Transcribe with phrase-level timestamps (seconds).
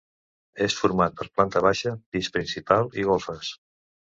[0.67, 3.53] És format per planta baixa, pis principal i golfes.